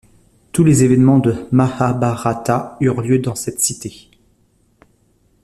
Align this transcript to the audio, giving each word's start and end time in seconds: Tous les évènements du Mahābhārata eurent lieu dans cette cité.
Tous 0.51 0.63
les 0.63 0.83
évènements 0.83 1.19
du 1.19 1.29
Mahābhārata 1.51 2.75
eurent 2.81 3.01
lieu 3.03 3.19
dans 3.19 3.35
cette 3.35 3.59
cité. 3.59 4.09